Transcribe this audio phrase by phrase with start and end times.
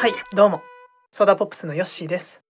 [0.00, 0.62] はいどうも
[1.10, 2.40] ソーダポップスのヨッシーです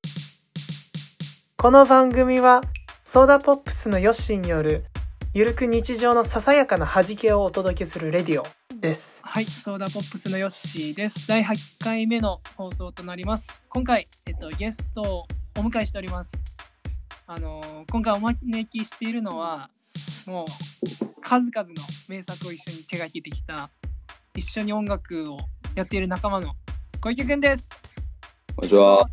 [1.56, 2.60] この番組は
[3.04, 4.84] ソーダポップスのヨッシーによる
[5.32, 8.44] ゆるく日常のささやかな弾けをお届けするレディオ
[8.78, 11.26] ですはい、ソーダポップスのヨッシーです。
[11.26, 13.62] 第8回目の放送となります。
[13.70, 15.26] 今回、えっと、ゲストを
[15.56, 16.32] お迎えしております。
[17.26, 19.70] あのー今回お招きしているのは、
[20.26, 21.74] もう数々の
[22.08, 23.70] 名作を一緒に手掛けてきた、
[24.34, 25.38] 一緒に音楽を
[25.74, 26.54] やっている仲間の
[27.00, 27.68] 小池くんです。
[28.56, 29.08] こんにちは。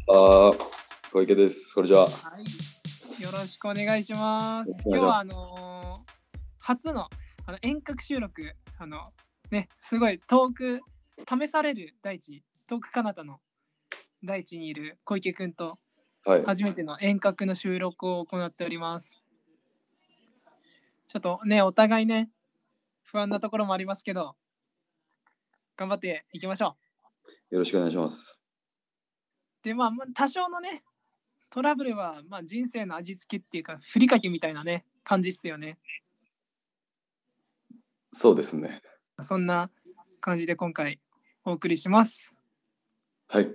[1.14, 1.72] 小池です。
[1.76, 2.08] こんにちは。
[2.08, 4.72] はい、よろしくお願いします。
[4.72, 6.14] ます今日はあのー
[6.58, 7.10] 初の
[7.46, 9.14] あの遠隔収録、あの
[9.52, 10.82] ね、すごい遠く
[11.30, 13.40] 試される大地、遠く彼方の
[14.24, 15.78] 大地にいる小池くんと
[16.26, 16.44] はい。
[16.44, 19.22] 初めての遠隔の収録を行っております。
[21.06, 22.32] ちょっとね、お互いね、
[23.04, 24.36] 不安なところもありますけど、
[25.78, 26.76] 頑張っていきましょ
[27.50, 28.36] よろしくお願いします。
[29.64, 29.68] う。
[29.68, 30.84] で、まあ、まあ多少のね、
[31.50, 35.78] トラブルは、まあ、人生の味付けっていうか、ふりかけみたいなね、感じっすよね。
[38.14, 38.82] そうですね。
[39.22, 39.70] そんな
[40.20, 41.00] 感じで今回
[41.44, 42.36] お送りします。
[43.28, 43.50] はい。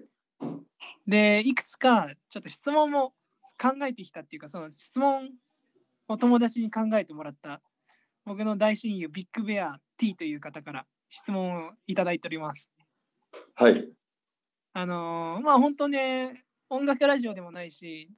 [1.07, 3.15] で、いくつかちょっと質問も
[3.61, 5.31] 考えてきたっていうか、その質問
[6.09, 7.61] を友達に考えてもらった
[8.25, 12.71] 僕の大親友ビッグベア T という方から質問をいただいております。
[13.61, 13.87] はい。
[14.73, 18.11] あのーまあ本当ね、音楽ラジオでもないし、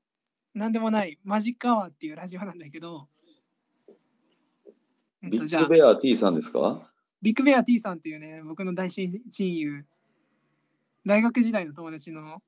[0.55, 3.09] なんでもないマジックアワーっていうラジオなんだけど、
[5.20, 6.89] えっビと、じゃあッグベア T さんですか？
[7.23, 9.85] ビッグベア T さんっていうね、僕の大親親友、
[11.05, 12.41] 大学時代の友達の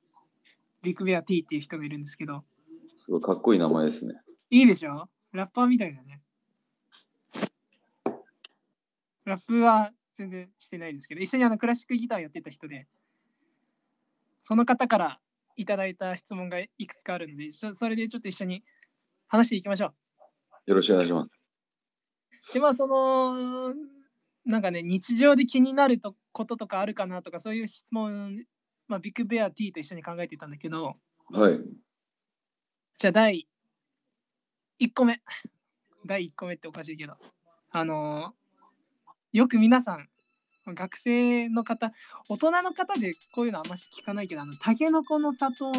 [0.82, 2.44] ビッグベア T っていう人がいるんですけど、
[3.02, 4.14] すごいかっこいい名前ですね。
[4.50, 5.08] いいでしょ？
[5.32, 6.20] ラッパーみたいだね。
[9.24, 12.86] ラップは全然してないですけど、一緒にあのクラシックギターやってた人で、
[14.42, 15.20] その方から
[15.56, 18.62] いただいた質問がいくつかあるので、そそれでちょっと一緒に
[19.28, 19.94] 話していきましょう。
[20.66, 21.42] よろしくお願いします。
[22.52, 23.74] でまあその
[24.44, 28.44] なんかね日常で気になるとこととかあるかなとかそういう質問、
[28.88, 30.96] まあ、ビッグベア T と一緒に考えてたんだけど
[31.30, 31.60] はい。
[32.98, 33.48] じゃあ第
[34.80, 35.22] 1個目
[36.04, 37.14] 第1個目っておかしいけど
[37.70, 38.34] あの
[39.32, 40.08] よく皆さん
[40.66, 41.92] 学生の方
[42.28, 45.72] 大人の方でこういうのあんまし聞かないけどあのタケノコの里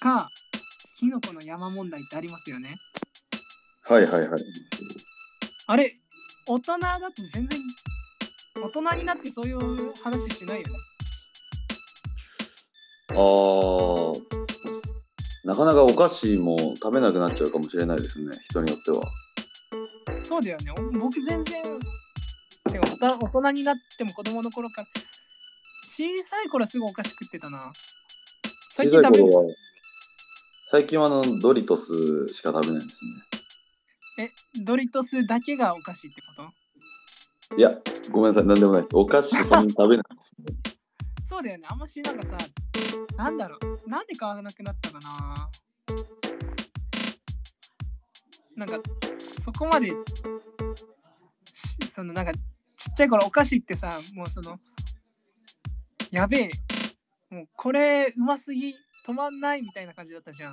[0.00, 0.28] か
[0.98, 2.76] キノコの山問題ってありますよね
[3.86, 4.40] はいはいはい。
[5.66, 5.94] あれ、
[6.48, 7.60] 大人だと全然、
[8.56, 9.58] 大人になってそういう
[10.02, 10.74] 話しないよね。
[13.10, 14.24] あー。
[15.44, 18.30] なかなかお菓子も食べなくなっちゃうかもしれないですね。
[18.48, 19.02] 人によっては。
[20.22, 20.72] そうだよね。
[20.78, 21.62] お僕全然、
[22.70, 24.88] てか大人大人になっても子供の頃から、
[25.82, 27.72] 小さい頃はすぐお菓子食ってたな。
[28.70, 29.24] 最小近食べる
[30.70, 32.98] 最近はあのドリトスしか食べないです
[34.18, 34.30] え、
[34.62, 36.42] ドリトスだけがお菓子ってこと？
[36.42, 36.50] ね。
[37.58, 37.70] いや、
[38.10, 38.46] ごめんなさい。
[38.46, 38.96] なんでもないです。
[38.96, 40.46] お菓子そんなに食べないですね。
[41.28, 41.66] そうだよね。
[41.70, 42.38] あんましなんかさ、
[43.16, 43.88] なんだろう。
[43.88, 45.50] なんで買わなくなったかな。
[48.56, 48.80] なんか、
[49.44, 49.94] そこまで、し
[51.88, 52.38] そのなんか、ち
[52.94, 54.60] っちゃい頃お菓子ってさ、もうその、
[56.12, 56.50] やべえ、
[57.28, 60.52] もうこれうますぎ、止まんないみたいな感じだったじゃん。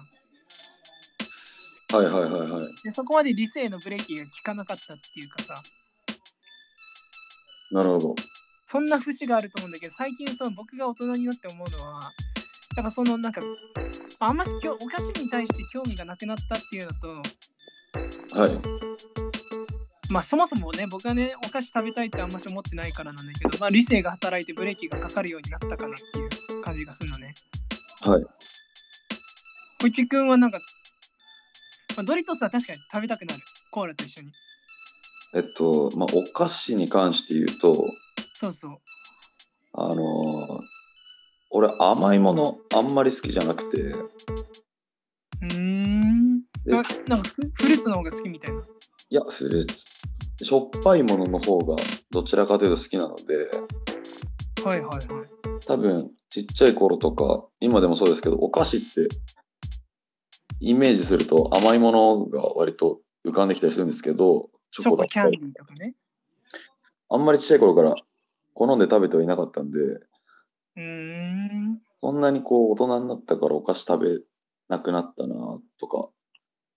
[1.93, 2.73] はいはいはいはい。
[2.83, 5.53] で、そこまで理性のブレーキが効かなかったっていうかさ、
[7.71, 8.15] なるほど。
[8.65, 12.01] そんな節があると思うんだけど、最近その僕が大人になって思うのは、
[12.75, 13.41] やっぱそのなんか、
[14.19, 16.93] あんましきょお菓子に対して興味がなくなったっていうの
[18.33, 19.30] と、はい。
[20.11, 27.33] まあそもそもね、僕はね、お菓子食べたいってあんまし思ってないからなんだけど、まあ理性が働いてブレーキがかかるようになったかなっていう感じがするのね。
[28.01, 28.25] はい。
[29.81, 30.59] 小池くんはなんか、
[31.95, 33.41] まあ、ドリトスは確かに食べたくなる。
[33.71, 34.31] コーラと一緒に。
[35.33, 37.85] えっと、まあ、お菓子に関して言うと、
[38.33, 38.77] そうそう。
[39.73, 40.61] あのー
[41.53, 46.41] 俺甘いものあんまり好きじゃなくて、うーん。
[46.63, 48.61] でななんかフフルーツの方が好きみたいな。
[49.11, 50.45] いや、フルーツ。
[50.45, 51.75] しょっぱいものの方が
[52.11, 53.49] どちらかというと好きなので、
[54.63, 55.27] はいはいはい。
[55.67, 59.09] 多分ちっちゃい頃とか、今でもそうですけど、お菓子って
[60.61, 65.93] イメージすると甘いものが割と浮かんできたりするんですけど、チチョコキャンディーとかね。
[67.09, 67.95] あんまりちっちゃい頃から
[68.53, 71.81] 好んで食べてはいなかったんで、うーん。
[71.99, 74.19] そんなにこう大人になったからお菓子食べ
[74.69, 75.35] なくなったな
[75.81, 76.07] とか、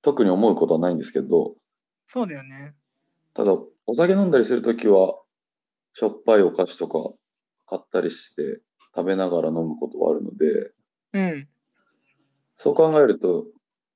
[0.03, 1.55] 特に思うことはないんですけど、
[2.06, 2.75] そうだよね。
[3.35, 3.53] ただ、
[3.87, 5.21] お酒飲んだりするときは、
[5.95, 7.12] しょっぱいお菓子とか
[7.67, 8.61] 買ったりして
[8.95, 10.73] 食べながら飲むことはあるので、
[11.12, 11.49] うん。
[12.56, 13.47] そう考えると、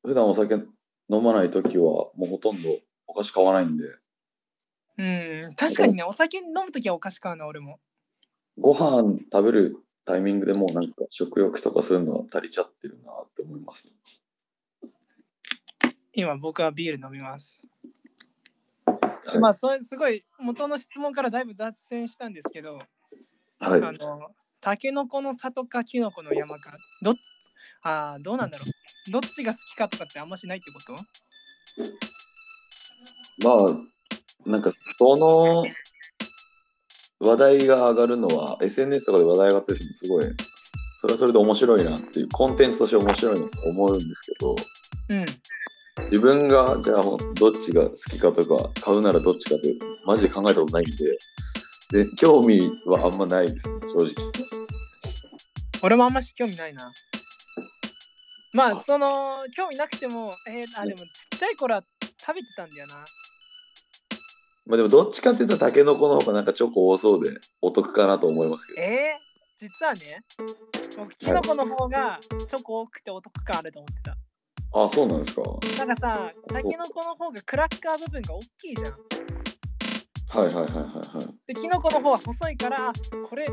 [0.04, 3.84] 普段お酒飲まないときは、もうほとんどお菓子買わないんで、
[4.98, 5.54] うん。
[5.54, 7.78] 確かにね、お酒飲むときはお菓子買うな、俺も。
[8.58, 13.92] ご飯食べるタイミングでもうなんか食欲とかそういうのは足りちゃってるなって思います。
[16.12, 17.64] 今、僕はビール飲みます。
[19.26, 19.38] はい。
[19.38, 22.78] まあ、それすごい、元の質問からだいぶ脱線したんですけど、
[23.58, 24.28] はい、あの、
[24.60, 27.14] タケノコの里かキノコの山か、どっ
[27.82, 29.10] あーどうなんだろう。
[29.10, 30.94] どっちが好きかとかってあんましないってこと？
[33.44, 35.64] まあ、なんかその
[37.20, 40.24] 話題が上がるのは、SNS とかで話題上がってるのすごい、
[41.00, 44.56] それはそれで面白いなっていう、コンテンツとして面白いなと思うんですけど、
[45.10, 45.26] うん。
[46.10, 47.02] 自分がじゃあ
[47.34, 49.74] どっちが好きかとか、買うならどっちかって、
[50.04, 50.86] マジで考えたことないん
[51.90, 54.32] で、で、興味はあんまないです、正直。
[55.82, 56.92] 俺もあんまし興味ないな。
[58.52, 63.04] まあ、その、興味なくても、えーあ、でもちっちゃい頃は食べてたんだよな。
[64.66, 67.30] まあでもどっちかって言ったらタケノコの方がなんかチョコ多そうで
[67.62, 68.82] お得かなと思いますけど。
[68.82, 70.22] えー、実はね、
[70.98, 74.16] 僕、キノコの方がチョコ多くてお得感あると思ってた。
[74.72, 75.42] あ、そうなんですか。
[75.78, 78.92] なんかさ、タケノコの方がクラッカー部分が大きいじゃん。
[80.44, 81.54] はいはいはいはいはい。
[81.54, 82.92] で、キノコの方は細いから、あ
[83.28, 83.46] これ、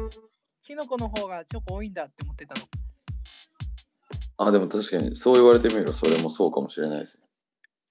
[0.63, 2.67] キノコの方がチョコ多いんだって思ってたの。
[4.37, 7.23] あ、でも確かにそう言われてみればそれもそうかもしれないですね。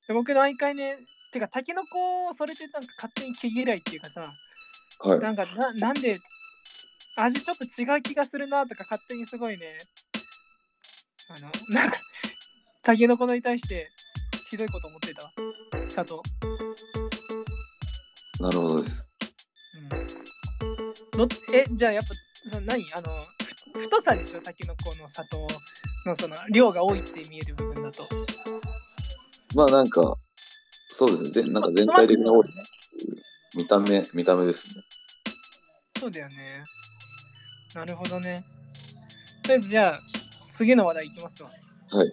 [0.07, 0.99] で僕毎回ね、
[1.33, 4.31] てか、タケノコをそれでなんか勝手に毛嫌いっていうかさ、
[5.01, 5.19] はい。
[5.19, 6.19] なんかななんで
[7.17, 9.79] 味ちょっと違う気がするなとか勝手にすごいね
[11.31, 11.99] あのなんか
[12.85, 13.89] タケノコのに対して
[14.51, 15.33] ひどいこと思ってたわ。
[15.85, 16.17] 佐藤、
[18.41, 19.05] なるほどです。
[21.15, 22.09] うん、どえじゃあやっぱ
[22.53, 22.85] その何？
[22.95, 23.27] あの
[23.73, 24.41] ふ太さでしょ？
[24.43, 25.39] タケノコの砂糖
[26.07, 28.07] のその量が多いって見える部分だと。
[29.55, 30.17] まあなんか、
[30.89, 31.31] そうですね。
[31.31, 32.47] ぜなんか全体的な多い。
[33.57, 34.83] 見た目、見た目ですね。
[36.01, 36.65] そうだよね。
[37.75, 38.45] なるほどね。
[39.43, 40.01] とりあえずじゃあ
[40.53, 41.51] 次の話題いきますわ。
[41.91, 42.13] はい